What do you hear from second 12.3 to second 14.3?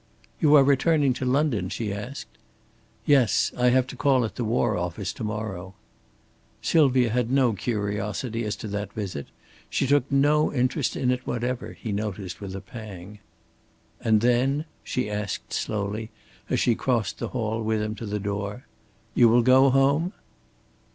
with a pang. "And